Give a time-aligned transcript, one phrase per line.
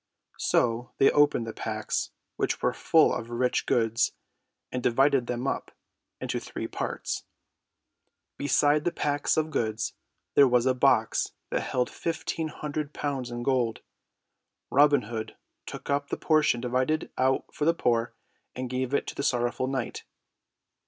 [0.39, 4.13] So they opened the packs, which were full of rich goods
[4.71, 5.47] and divided them
[6.19, 7.25] into three parts.
[8.35, 9.93] Beside the packs of goods
[10.33, 13.81] there was a box that held fifteen hundred pounds in gold.
[14.71, 15.35] Robin Hood
[15.67, 18.15] took up the portion divided out for the poor
[18.55, 20.03] and gave it to the sorrowful knight.